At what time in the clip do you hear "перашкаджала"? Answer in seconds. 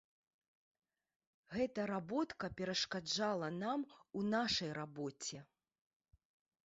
2.61-3.49